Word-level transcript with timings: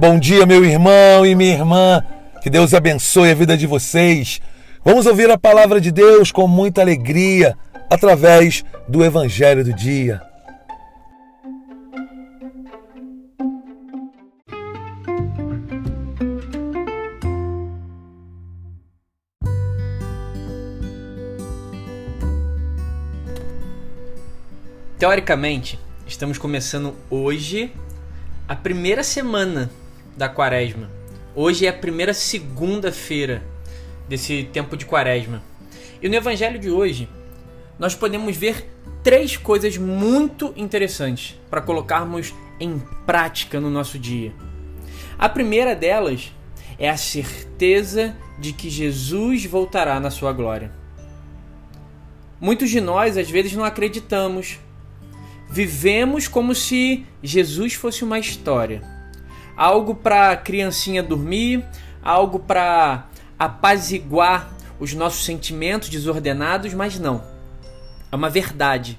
Bom 0.00 0.18
dia, 0.18 0.46
meu 0.46 0.64
irmão 0.64 1.26
e 1.26 1.34
minha 1.34 1.52
irmã. 1.52 2.02
Que 2.40 2.48
Deus 2.48 2.72
abençoe 2.72 3.32
a 3.32 3.34
vida 3.34 3.54
de 3.54 3.66
vocês. 3.66 4.40
Vamos 4.82 5.04
ouvir 5.04 5.30
a 5.30 5.36
palavra 5.36 5.78
de 5.78 5.92
Deus 5.92 6.32
com 6.32 6.48
muita 6.48 6.80
alegria 6.80 7.54
através 7.90 8.64
do 8.88 9.04
Evangelho 9.04 9.62
do 9.62 9.74
Dia. 9.74 10.22
Teoricamente, 24.98 25.78
estamos 26.06 26.38
começando 26.38 26.96
hoje 27.10 27.70
a 28.48 28.56
primeira 28.56 29.02
semana 29.04 29.70
da 30.16 30.28
quaresma. 30.28 30.90
Hoje 31.34 31.66
é 31.66 31.68
a 31.68 31.72
primeira 31.72 32.12
segunda-feira 32.12 33.42
desse 34.08 34.44
tempo 34.52 34.76
de 34.76 34.86
quaresma. 34.86 35.42
E 36.02 36.08
no 36.08 36.14
evangelho 36.14 36.58
de 36.58 36.70
hoje, 36.70 37.08
nós 37.78 37.94
podemos 37.94 38.36
ver 38.36 38.68
três 39.02 39.36
coisas 39.36 39.76
muito 39.76 40.52
interessantes 40.56 41.38
para 41.48 41.60
colocarmos 41.60 42.34
em 42.58 42.78
prática 43.06 43.60
no 43.60 43.70
nosso 43.70 43.98
dia. 43.98 44.32
A 45.18 45.28
primeira 45.28 45.74
delas 45.74 46.32
é 46.78 46.88
a 46.88 46.96
certeza 46.96 48.16
de 48.38 48.52
que 48.52 48.68
Jesus 48.70 49.44
voltará 49.44 50.00
na 50.00 50.10
sua 50.10 50.32
glória. 50.32 50.72
Muitos 52.40 52.70
de 52.70 52.80
nós 52.80 53.16
às 53.16 53.30
vezes 53.30 53.52
não 53.52 53.64
acreditamos 53.64 54.58
vivemos 55.50 56.28
como 56.28 56.54
se 56.54 57.04
Jesus 57.22 57.74
fosse 57.74 58.04
uma 58.04 58.18
história. 58.18 58.82
Algo 59.60 59.94
para 59.94 60.34
criancinha 60.38 61.02
dormir, 61.02 61.62
algo 62.02 62.38
para 62.38 63.08
apaziguar 63.38 64.50
os 64.78 64.94
nossos 64.94 65.26
sentimentos 65.26 65.90
desordenados, 65.90 66.72
mas 66.72 66.98
não. 66.98 67.22
É 68.10 68.16
uma 68.16 68.30
verdade. 68.30 68.98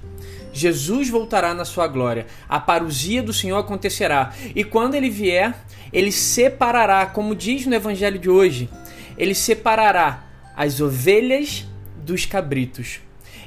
Jesus 0.52 1.10
voltará 1.10 1.52
na 1.52 1.64
sua 1.64 1.88
glória. 1.88 2.28
A 2.48 2.60
parousia 2.60 3.24
do 3.24 3.32
Senhor 3.32 3.58
acontecerá. 3.58 4.32
E 4.54 4.62
quando 4.62 4.94
ele 4.94 5.10
vier, 5.10 5.52
ele 5.92 6.12
separará, 6.12 7.06
como 7.06 7.34
diz 7.34 7.66
no 7.66 7.74
evangelho 7.74 8.20
de 8.20 8.30
hoje, 8.30 8.70
ele 9.18 9.34
separará 9.34 10.22
as 10.56 10.80
ovelhas 10.80 11.66
dos 11.96 12.24
cabritos. 12.24 13.00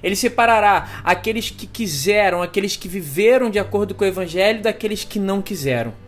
Ele 0.04 0.18
separará 0.18 1.00
aqueles 1.02 1.50
que 1.50 1.66
quiseram, 1.66 2.42
aqueles 2.42 2.76
que 2.76 2.90
viveram 2.90 3.50
de 3.50 3.58
acordo 3.58 3.96
com 3.96 4.04
o 4.04 4.08
evangelho, 4.08 4.62
daqueles 4.62 5.06
que 5.06 5.18
não 5.18 5.42
quiseram. 5.42 6.04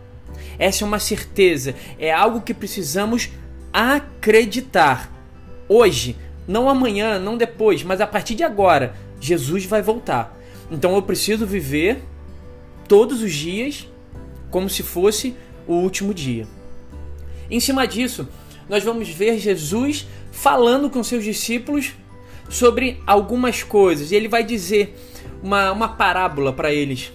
Essa 0.60 0.84
é 0.84 0.88
uma 0.88 1.00
certeza, 1.00 1.76
é 2.00 2.12
algo 2.12 2.42
que 2.42 2.54
precisamos 2.54 3.30
acreditar. 3.72 5.12
Hoje, 5.70 6.16
não 6.48 6.70
amanhã, 6.70 7.20
não 7.20 7.38
depois, 7.38 7.84
mas 7.84 8.02
a 8.02 8.08
partir 8.08 8.36
de 8.36 8.44
agora, 8.44 8.96
Jesus 9.20 9.66
vai 9.66 9.82
voltar. 9.82 10.36
Então 10.72 10.96
eu 10.96 11.02
preciso 11.02 11.46
viver 11.46 12.02
todos 12.88 13.22
os 13.22 13.34
dias 13.34 13.88
como 14.50 14.70
se 14.70 14.84
fosse 14.84 15.36
o 15.68 15.74
último 15.74 16.14
dia. 16.14 16.48
Em 17.50 17.60
cima 17.60 17.86
disso, 17.86 18.28
nós 18.70 18.84
vamos 18.84 19.10
ver 19.10 19.38
Jesus 19.40 20.08
falando 20.32 20.90
com 20.90 21.04
seus 21.04 21.24
discípulos 21.24 21.94
sobre 22.50 23.02
algumas 23.06 23.64
coisas. 23.64 24.12
E 24.12 24.16
ele 24.16 24.28
vai 24.28 24.44
dizer 24.44 24.96
uma, 25.42 25.72
uma 25.72 25.90
parábola 25.90 26.52
para 26.52 26.74
eles: 26.74 27.12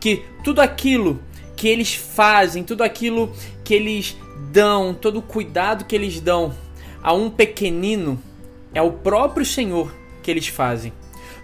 que 0.00 0.22
tudo 0.42 0.60
aquilo 0.60 1.20
que 1.56 1.66
eles 1.66 1.94
fazem, 1.94 2.62
tudo 2.62 2.84
aquilo 2.84 3.32
que 3.64 3.74
eles 3.74 4.16
dão, 4.52 4.94
todo 4.94 5.18
o 5.18 5.22
cuidado 5.22 5.84
que 5.84 5.96
eles 5.96 6.20
dão 6.20 6.54
a 7.02 7.12
um 7.12 7.30
pequenino, 7.30 8.22
é 8.74 8.82
o 8.82 8.92
próprio 8.92 9.44
Senhor 9.44 9.94
que 10.22 10.30
eles 10.30 10.48
fazem. 10.48 10.92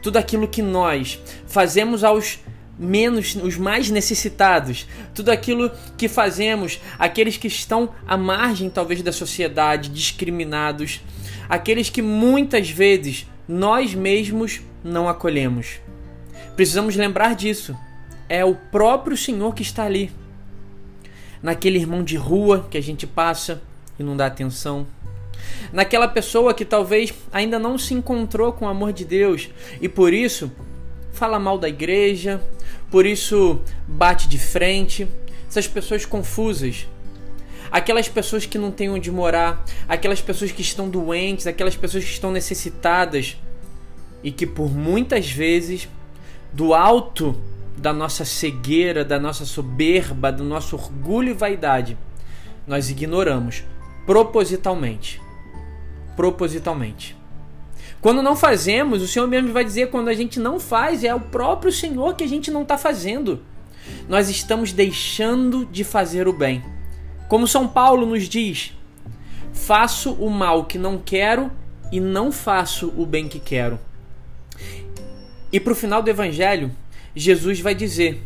Tudo 0.03 0.19
aquilo 0.19 0.47
que 0.47 0.61
nós 0.61 1.19
fazemos 1.47 2.05
aos 2.05 2.39
menos 2.78 3.37
os 3.37 3.56
mais 3.56 3.91
necessitados, 3.91 4.87
tudo 5.15 5.31
aquilo 5.31 5.71
que 5.97 6.09
fazemos, 6.09 6.81
aqueles 6.99 7.37
que 7.37 7.47
estão 7.47 7.91
à 8.06 8.17
margem 8.17 8.69
talvez 8.69 9.03
da 9.03 9.12
sociedade, 9.12 9.89
discriminados, 9.89 11.01
aqueles 11.49 11.89
que 11.89 12.03
muitas 12.03 12.69
vezes 12.69 13.27
nós 13.47 13.95
mesmos 13.95 14.61
não 14.83 15.09
acolhemos. 15.09 15.81
Precisamos 16.56 16.97
lembrar 16.97 17.34
disso. 17.34 17.77
É 18.32 18.47
o 18.47 18.54
próprio 18.54 19.15
Senhor 19.15 19.54
que 19.54 19.60
está 19.60 19.84
ali. 19.84 20.10
Naquele 21.43 21.78
irmão 21.78 22.03
de 22.03 22.16
rua 22.16 22.66
que 22.70 22.78
a 22.78 22.81
gente 22.81 23.06
passa 23.06 23.60
e 23.98 24.03
não 24.03 24.16
dá 24.16 24.25
atenção. 24.25 24.87
Naquela 25.70 26.09
pessoa 26.09 26.54
que 26.54 26.65
talvez 26.65 27.12
ainda 27.31 27.59
não 27.59 27.76
se 27.76 27.92
encontrou 27.92 28.50
com 28.54 28.65
o 28.65 28.69
amor 28.69 28.91
de 28.91 29.04
Deus 29.04 29.50
e 29.82 29.87
por 29.87 30.15
isso 30.15 30.50
fala 31.12 31.38
mal 31.38 31.59
da 31.59 31.69
igreja, 31.69 32.42
por 32.91 33.04
isso 33.04 33.60
bate 33.87 34.26
de 34.31 34.38
frente. 34.38 35.06
Essas 35.47 35.69
pessoas 35.69 36.06
confusas, 36.06 36.88
aquelas 37.71 38.09
pessoas 38.09 38.47
que 38.47 38.56
não 38.56 38.71
têm 38.71 38.88
onde 38.88 39.10
morar, 39.10 39.62
aquelas 39.87 40.22
pessoas 40.22 40.50
que 40.50 40.62
estão 40.62 40.88
doentes, 40.88 41.47
aquelas 41.47 41.76
pessoas 41.76 42.03
que 42.03 42.12
estão 42.12 42.32
necessitadas 42.32 43.37
e 44.25 44.32
que 44.32 44.47
por 44.47 44.71
muitas 44.75 45.31
vezes 45.31 45.87
do 46.50 46.72
alto 46.72 47.38
da 47.82 47.93
nossa 47.93 48.25
cegueira, 48.25 49.04
da 49.04 49.19
nossa 49.19 49.44
soberba, 49.44 50.31
do 50.31 50.44
nosso 50.44 50.76
orgulho 50.76 51.31
e 51.31 51.34
vaidade, 51.34 51.98
nós 52.65 52.88
ignoramos 52.88 53.65
propositalmente. 54.06 55.20
Propositalmente. 56.15 57.16
Quando 58.00 58.22
não 58.22 58.37
fazemos, 58.37 59.03
o 59.03 59.09
Senhor 59.09 59.26
mesmo 59.26 59.53
vai 59.53 59.65
dizer: 59.65 59.91
quando 59.91 60.09
a 60.09 60.15
gente 60.15 60.38
não 60.38 60.60
faz, 60.60 61.03
é 61.03 61.12
o 61.12 61.19
próprio 61.19 61.72
Senhor 61.72 62.15
que 62.15 62.22
a 62.22 62.28
gente 62.28 62.53
não 62.53 62.62
está 62.62 62.78
fazendo. 62.78 63.41
Nós 64.09 64.31
estamos 64.31 64.72
deixando 64.72 65.66
de 65.66 65.82
fazer 65.82 66.28
o 66.28 66.32
bem. 66.32 66.62
Como 67.28 67.48
São 67.48 67.66
Paulo 67.66 68.06
nos 68.06 68.28
diz: 68.28 68.72
faço 69.53 70.12
o 70.12 70.31
mal 70.31 70.66
que 70.66 70.78
não 70.78 70.98
quero 70.98 71.50
e 71.91 71.98
não 71.98 72.31
faço 72.31 72.92
o 72.97 73.04
bem 73.04 73.26
que 73.26 73.41
quero. 73.41 73.76
E 75.53 75.59
para 75.59 75.72
o 75.72 75.76
final 75.76 76.00
do 76.00 76.09
Evangelho, 76.09 76.71
Jesus 77.15 77.61
vai 77.61 77.75
dizer 77.75 78.23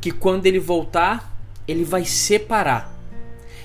que 0.00 0.10
quando 0.10 0.46
ele 0.46 0.58
voltar, 0.58 1.36
ele 1.66 1.84
vai 1.84 2.04
separar. 2.04 2.92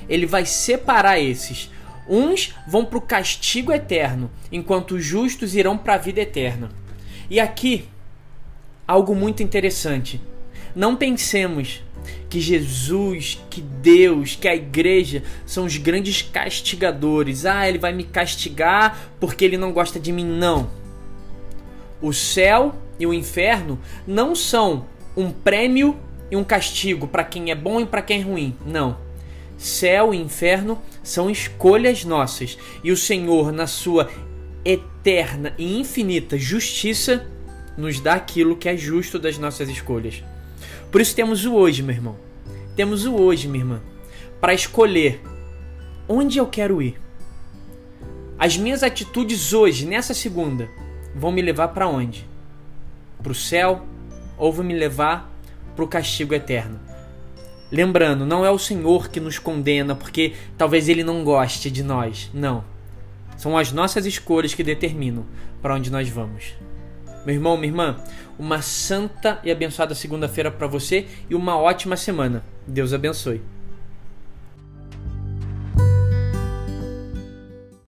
Ele 0.08 0.26
vai 0.26 0.46
separar 0.46 1.20
esses. 1.20 1.72
Uns 2.08 2.54
vão 2.68 2.86
para 2.86 2.98
o 2.98 3.02
castigo 3.02 3.74
eterno, 3.74 4.30
enquanto 4.52 4.96
os 4.96 5.04
justos 5.04 5.56
irão 5.56 5.78
para 5.78 5.96
a 5.96 5.98
vida 5.98 6.22
eterna. 6.22 6.70
E 7.30 7.40
aqui, 7.40 7.86
algo 8.88 9.14
muito 9.14 9.44
interessante. 9.44 10.22
Não 10.76 10.96
pensemos 10.96 11.84
que 12.30 12.40
Jesus, 12.40 13.42
que 13.50 13.62
Deus, 13.62 14.36
que 14.36 14.48
a 14.48 14.56
igreja 14.56 15.24
são 15.46 15.66
os 15.66 15.78
grandes 15.78 16.22
castigadores. 16.22 17.46
Ah, 17.46 17.68
ele 17.68 17.78
vai 17.78 17.94
me 17.94 18.04
castigar 18.04 19.10
porque 19.20 19.44
ele 19.44 19.58
não 19.58 19.74
gosta 19.74 20.00
de 20.00 20.12
mim. 20.12 20.26
Não. 20.26 20.70
O 22.02 22.14
céu 22.14 22.76
e 23.00 23.06
o 23.06 23.14
inferno 23.14 23.80
não 24.06 24.36
são 24.36 24.86
um 25.16 25.32
prêmio 25.32 25.98
e 26.30 26.36
um 26.36 26.44
castigo 26.44 27.08
para 27.08 27.24
quem 27.24 27.52
é 27.52 27.56
bom 27.56 27.82
e 27.82 27.86
para 27.86 28.02
quem 28.02 28.22
é 28.22 28.24
ruim. 28.24 28.56
Não. 28.66 28.98
Céu 29.58 30.14
e 30.14 30.18
inferno 30.18 30.80
são 31.04 31.30
escolhas 31.30 32.04
nossas. 32.04 32.58
E 32.84 32.92
o 32.92 32.98
Senhor, 32.98 33.52
na 33.52 33.66
sua 33.66 34.10
eterna 34.64 35.54
e 35.58 35.80
infinita 35.80 36.38
justiça, 36.38 37.26
nos 37.78 38.00
dá 38.00 38.14
aquilo 38.14 38.58
que 38.58 38.70
é 38.70 38.76
justo 38.76 39.18
das 39.18 39.38
nossas 39.38 39.70
escolhas. 39.70 40.24
Por 40.92 41.02
isso 41.02 41.16
temos 41.16 41.46
o 41.46 41.54
hoje, 41.54 41.82
meu 41.82 41.96
irmão. 41.96 42.18
Temos 42.76 43.06
o 43.06 43.16
hoje, 43.16 43.48
minha 43.48 43.64
irmã, 43.64 43.82
para 44.40 44.54
escolher 44.54 45.22
onde 46.08 46.38
eu 46.38 46.46
quero 46.46 46.82
ir. 46.82 47.00
As 48.38 48.56
minhas 48.56 48.84
atitudes 48.84 49.52
hoje, 49.52 49.86
nessa 49.86 50.14
segunda, 50.14 50.70
vão 51.16 51.32
me 51.32 51.42
levar 51.42 51.70
para 51.70 51.88
onde? 51.88 52.28
Para 53.22 53.32
o 53.32 53.36
céu 53.36 53.86
ou 54.38 54.52
vão 54.52 54.66
me 54.66 54.74
levar 54.74 55.32
para 55.76 55.86
o 55.86 55.88
castigo 55.88 56.34
eterno? 56.34 56.80
Lembrando, 57.72 58.26
não 58.26 58.46
é 58.46 58.50
o 58.50 58.58
Senhor 58.58 59.10
que 59.10 59.20
nos 59.20 59.38
condena 59.38 59.96
porque 59.96 60.34
talvez 60.58 60.88
ele 60.88 61.04
não 61.04 61.24
goste 61.24 61.70
de 61.70 61.84
nós. 61.84 62.30
Não. 62.34 62.64
São 63.36 63.58
as 63.58 63.72
nossas 63.72 64.06
escolhas 64.06 64.54
que 64.54 64.64
determinam 64.64 65.26
para 65.62 65.76
onde 65.76 65.92
nós 65.92 66.10
vamos. 66.10 66.54
Meu 67.26 67.36
irmão, 67.36 67.58
minha 67.58 67.70
irmã, 67.70 67.98
uma 68.40 68.62
santa 68.62 69.40
e 69.44 69.52
abençoada 69.52 69.94
segunda-feira 69.94 70.50
para 70.50 70.66
você 70.66 71.08
e 71.30 71.36
uma 71.36 71.58
ótima 71.58 71.98
semana. 71.98 72.44
Deus 72.66 72.94
abençoe. 72.94 73.42